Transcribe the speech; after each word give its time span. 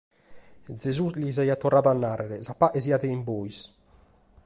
Gesùs 0.83 1.13
ddis 1.15 1.37
aiat 1.43 1.61
torradu 1.61 1.89
a 1.91 1.95
nàrrere: 2.03 2.37
«Sa 2.43 2.53
paghe 2.61 2.79
siat 2.81 3.03
cun 3.09 3.23
bois!» 3.27 3.57